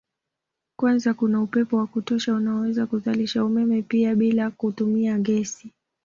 [0.79, 5.71] kwanza kuna upepo wa kutosha unaoweza kuzalisha umeme pia bila kutumia gesi